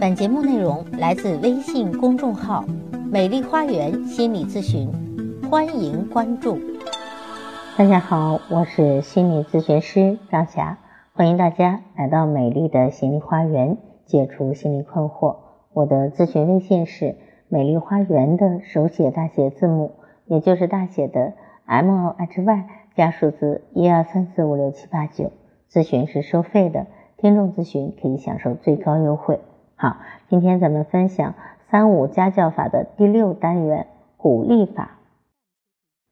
[0.00, 2.64] 本节目内容来自微信公众号
[3.10, 4.90] “美丽花园心理咨询”，
[5.48, 6.58] 欢迎关注。
[7.78, 10.78] 大家好，我是心理咨询师张霞，
[11.12, 15.36] 欢迎大家来到美丽的心理花园，解除心理困惑。
[15.72, 17.16] 我的咨询微信是
[17.48, 19.92] “美丽花园”的手写大写字母，
[20.26, 21.34] 也就是大写的
[21.66, 22.64] M O H Y
[22.96, 25.30] 加数字一二三四五六七八九。
[25.70, 26.86] 咨询是收费的，
[27.16, 29.40] 听众咨询可以享受最高优惠。
[29.76, 29.96] 好，
[30.28, 31.34] 今天咱们分享
[31.68, 34.98] 三五家教法的第六单元鼓励法。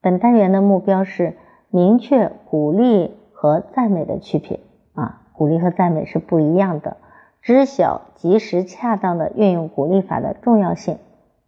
[0.01, 1.37] 本单元的目标是
[1.71, 4.59] 明确鼓励和赞美的区别
[4.95, 6.97] 啊，鼓励和赞美是不一样的。
[7.41, 10.99] 知晓及时恰当的运用鼓励法的重要性。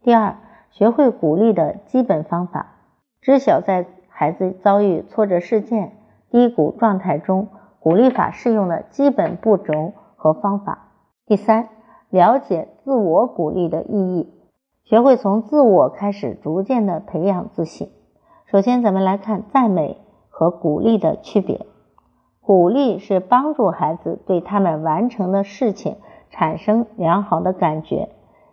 [0.02, 0.36] 第二，
[0.70, 2.76] 学会鼓励的基本方法，
[3.20, 5.92] 知晓在孩子遭遇挫折事件、
[6.30, 7.48] 低谷状态中，
[7.80, 10.90] 鼓励法适用的基本步骤和方法。
[11.26, 11.68] 第三。
[12.14, 14.32] 了解自我鼓励的意义，
[14.84, 17.90] 学会从自我开始，逐渐的培养自信。
[18.46, 19.98] 首先，咱们来看赞美
[20.30, 21.66] 和鼓励的区别。
[22.40, 25.96] 鼓励是帮助孩子对他们完成的事情
[26.30, 28.10] 产生良好的感觉，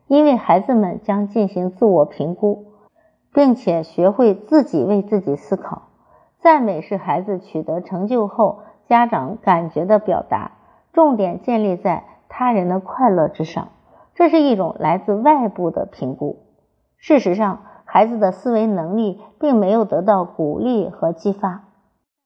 [0.07, 2.65] 因为孩子们将进行自我评估，
[3.31, 5.83] 并且学会自己为自己思考。
[6.39, 10.53] 赞美是孩子取得成就后家长感觉的表达，
[10.93, 12.05] 重点建立在。
[12.33, 13.67] 他人的快乐之上，
[14.15, 16.39] 这是一种来自外部的评估。
[16.97, 21.65] 事实上，孩子的思维能力并没有得到鼓励和激发。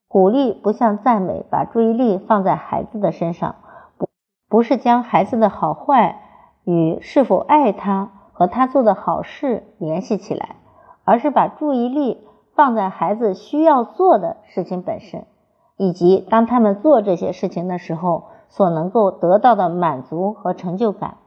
[0.08, 3.56] 鼓励不像赞美，把注意力放在孩子的身上，
[3.98, 4.08] 不
[4.48, 6.22] 不是将孩子的好坏
[6.66, 10.58] 与是否爱他和他做的好事联系起来，
[11.04, 12.22] 而是把注意力
[12.54, 15.26] 放在孩子需要做的事情本身，
[15.78, 18.26] 以及当他们做这些事情的时候。
[18.50, 21.18] 所能够得到的满足和成就感，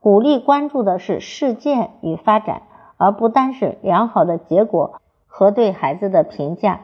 [0.00, 2.62] 鼓励关注的是事件与发展，
[2.96, 6.80] 而不单是良好的结果和对孩子的评价。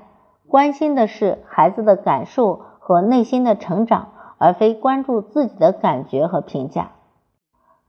[0.48, 4.08] 关心的是孩子的感受和内心的成长，
[4.38, 6.90] 而非关注自己的感觉和评价。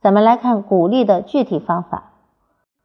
[0.02, 2.12] 咱们来看鼓励的具体方法。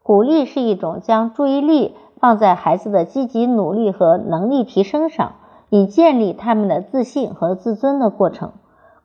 [0.03, 5.33] 鼓励是一种将注意力放在孩子的积极努力和能力提升上，
[5.69, 8.53] 以建立他们的自信和自尊的过程。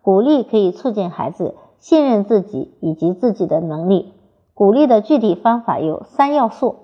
[0.01, 4.13] 鼓励可以促进孩子信任自己以及自己的能力。
[4.53, 6.75] 鼓励的具体方法有三要素：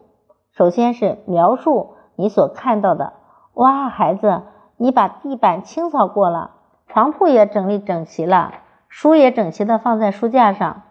[0.52, 3.14] 首先是描述你所看到的。
[3.54, 4.44] 哇，孩子，
[4.78, 6.52] 你把地板清扫过了，
[6.88, 8.54] 床铺也整理整齐了，
[8.88, 10.84] 书也整齐的放在书架上。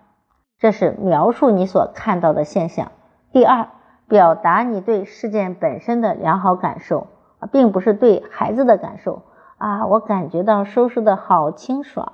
[0.59, 2.92] 这是描述你所看到的现象。
[3.32, 3.69] 第二，
[4.09, 7.06] 表达你对事件本身的良好感受，
[7.53, 9.22] 并不是对孩子的感受。
[9.58, 12.12] 啊，我感觉到收拾的好清爽，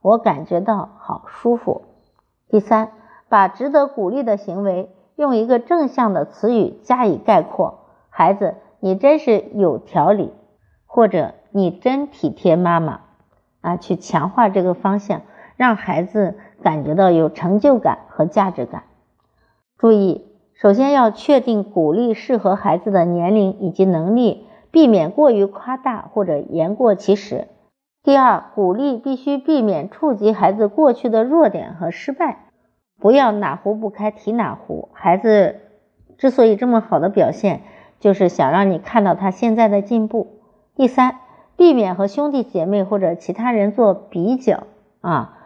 [0.00, 1.82] 我感觉到好舒服。
[2.48, 2.92] 第三，
[3.28, 7.80] 把值得鼓励的行为用一个正向的词语加以概括。
[8.10, 10.32] 孩子，你真是有条理，
[10.86, 13.00] 或者你真体贴妈妈
[13.60, 15.22] 啊，去强化这个方向，
[15.56, 18.84] 让孩子感觉到有成就感和价值感。
[19.78, 24.46] 注意，首先要确定鼓励适合孩子的年龄以及能力。
[24.74, 27.46] 避免过于夸大或者言过其实。
[28.02, 32.46] 第二，鼓励必须避免触及孩子过去的弱点和失败，
[32.98, 34.88] 不要哪壶不开提哪壶。
[34.92, 35.60] 孩子
[36.18, 37.62] 之所以这么好的表现，
[38.00, 40.40] 就是想让你看到他现在的进步。
[40.74, 41.20] 第三，
[41.56, 44.64] 避免和兄弟姐妹或者其他人做比较
[45.00, 45.38] 啊，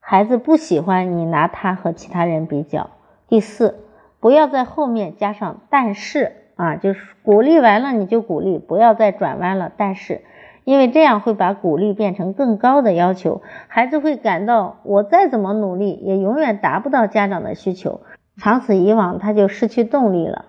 [0.00, 2.90] 孩子不喜欢你拿他和其他人比较。
[3.28, 3.84] 第四，
[4.18, 6.41] 不要在后面加上但是。
[6.54, 9.72] 啊，就是鼓励完了你就鼓励，不要再转弯了。
[9.76, 10.22] 但是，
[10.64, 18.00] 因为这样会把鼓励变成更高的要求，孩子会感到我再怎么努力也永远达不到家长的需求，
[18.36, 20.44] 长此以往他就失去动力了。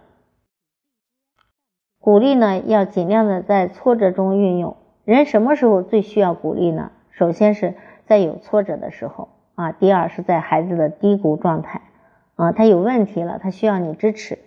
[1.99, 4.75] 鼓励呢，要尽量的在挫折中运用。
[5.05, 6.91] 人什么时候最需要鼓励呢？
[7.11, 7.75] 首先是
[8.05, 11.81] 在有挫折的时候啊，第二是在孩子的低谷状态
[12.35, 14.39] 啊，他有问题了，他需要你支持。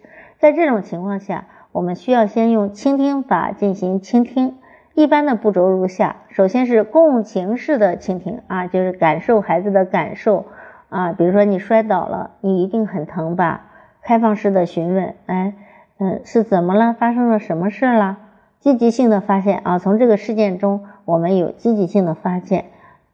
[0.46, 4.54] 在这种情况下，我们需要先用倾听法进行倾听。
[4.94, 10.46] 一般的步骤如下：首先是共情式的倾听啊，就是感受孩子的感受
[10.88, 13.64] 啊，比如说你摔倒了，你一定很疼吧？
[14.02, 15.54] 开放式的询问，哎，
[15.98, 16.94] 嗯，是怎么了？
[16.96, 18.18] 发生了什么事了？
[18.60, 22.66] 积极性的发现啊，从这个事件中我们有积极性的发现。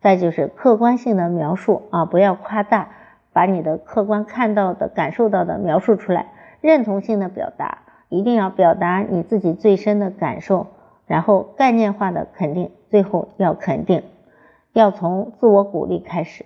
[0.02, 2.90] 再就是客观性的描述啊，不要夸大，
[3.32, 6.26] 把你的客观看到的、感受到的描述出来。
[6.62, 7.80] 认同性的表达。
[8.08, 10.66] 一定要表达你自己最深的感受，
[11.06, 14.02] 然后概念化的肯定，最后要肯定，
[14.74, 16.44] 要从自我鼓励开始。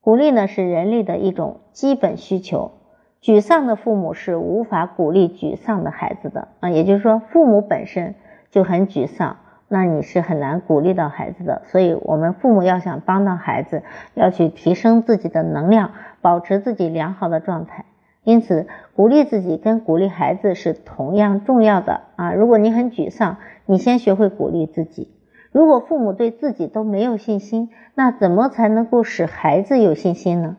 [0.00, 2.72] 鼓励呢是人类的一种基本需求。
[3.20, 8.14] 沮丧的父母是无法鼓励沮丧的孩子的啊，也就是说，父母本身
[8.50, 9.36] 就很沮丧，
[9.68, 11.60] 那你是很难鼓励到孩子的。
[11.66, 13.82] 所以，我们父母要想帮到孩子，
[14.14, 15.90] 要去提升自己的能量，
[16.22, 17.84] 保持自己良好的状态。
[18.22, 18.68] 因此，
[19.00, 22.34] 鼓励自己跟鼓励孩子是同样重要的啊。
[22.34, 25.08] 如果你很沮丧，你先学会鼓励自己。
[25.52, 30.58] 如果父母对自己都没有信心，那怎么才能够使孩子有信心呢？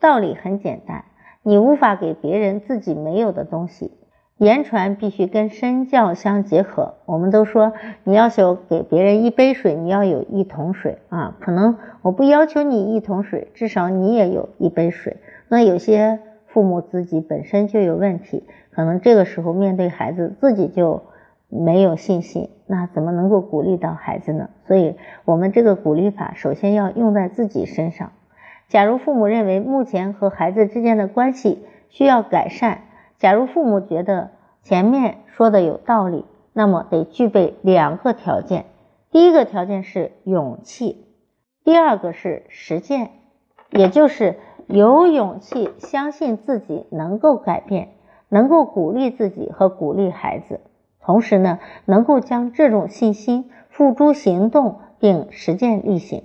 [0.00, 1.04] 道理很简单。
[1.44, 3.92] 你无法给别人自己没有的东西，
[4.36, 6.94] 言传必须跟身教相结合。
[7.06, 7.72] 我们都说，
[8.02, 11.36] 你要求给别人一杯水，你要有一桶水啊。
[11.38, 15.18] 可能我不要求你一桶水，至少你也有一杯水。
[15.48, 16.18] 那有些
[16.56, 21.02] 父母自己本身就有问题，可能这个时候面对孩子自己就
[21.50, 24.48] 没有信心，那怎么能够鼓励到孩子呢？
[24.66, 28.12] 所以，我们这个鼓励法首先要用在自己身上。
[28.68, 32.84] 假如父母认为目前和孩子之间的关系需要改善，
[33.18, 34.30] 假如父母觉得
[34.62, 36.24] 前面说的有道理，
[36.54, 38.64] 那么得具备两个条件：
[39.10, 41.04] 第一个条件是勇气，
[41.64, 43.10] 第二个是实践，
[43.72, 47.88] 也就是有勇气相信自己能够改变，
[48.28, 50.60] 能够鼓励自己和鼓励孩子，
[51.00, 56.22] 同时呢，能够将这种信心付诸行动并实践力行。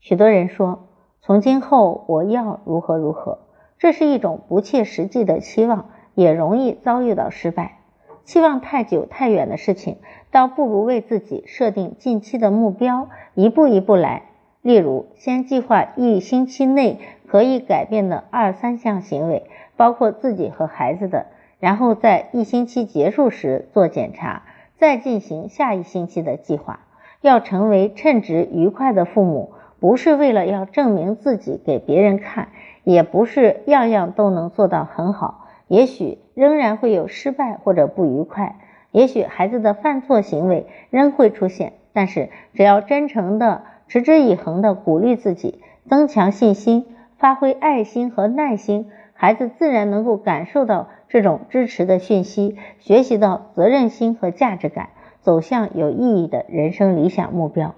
[0.00, 0.88] 许多人说。
[1.26, 3.38] 从今后我要如何如何，
[3.78, 7.78] 这是一种不切实际的期望，也容易遭遇到失败。
[8.24, 9.96] 期望太久太远的事情，
[10.30, 14.33] 倒不如为自己设定近期的目标，一步一步来。
[14.64, 19.44] 例如，先计划一星期内可以改变的二三项行为，
[19.76, 21.26] 包括自己和孩子的，
[21.60, 24.42] 然后在一星期结束时做检查，
[24.78, 26.80] 再进行下一星期的计划。
[27.20, 29.52] 要成为称职愉快的父母。
[29.80, 32.48] 不是为了要证明自己给别人看，
[32.84, 38.56] 也不是样样都能做到很好，也许仍然会有失败或者不愉快，
[38.92, 46.86] 也许孩子的犯错行为仍会出现，但是只要真诚的、持之以恒的鼓励自己，增强信心，
[47.18, 54.90] 发挥爱心和耐心，孩子自然能够感受到这种支持的讯息，学习到责任心和价值感，
[55.20, 57.74] 走向有意义的人生理想目标。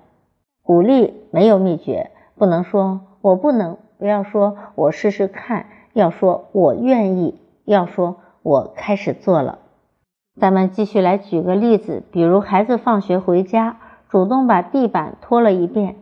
[0.62, 9.60] 鼓励没有秘诀，不能说我不能，不要说我试试看，要说我愿意，要说我开始做了。
[10.40, 15.96] 咱们继续来举个例子，比如孩子放学回家，主动把地板拖了一遍，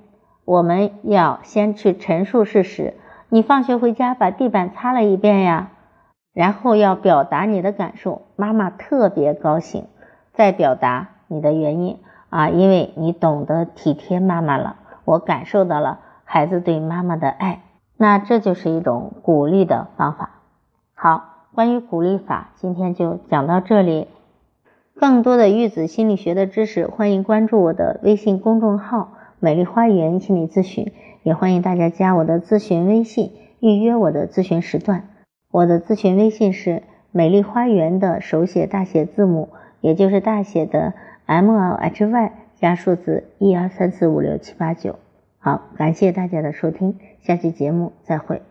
[0.44, 2.94] 我们要先去陈述事实，
[3.28, 5.70] 你放学回家把地板擦了一遍呀，
[6.32, 9.86] 然后要表达你的感受，妈妈特别高兴，
[10.34, 11.98] 再表达你的原因。
[12.28, 17.62] 啊，因为你懂得体贴妈妈了，我感受到了孩子对妈妈的爱，
[17.96, 20.30] 那这就是一种鼓励的方法。
[20.94, 21.22] 好，
[21.54, 24.08] 关于鼓励法，今天就讲到这里。
[24.98, 30.92] 更多的育子心理学的知识，欢迎关注我的微信公众号“美丽花园心理咨询”，
[31.24, 35.08] 也欢迎大家加我的咨询微信，预约我的咨询时段。
[35.50, 39.48] 我的咨询微信是“美丽花园”的手写大写字母，
[39.80, 40.94] 也就是大写的。
[41.26, 44.98] M L H Y 加数字一二三四五六七八九，
[45.38, 48.42] 好，感谢大家的收听，下期节目再会。